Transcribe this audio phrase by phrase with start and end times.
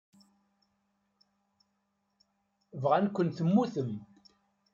[2.81, 3.91] Bɣan-ken temmutem.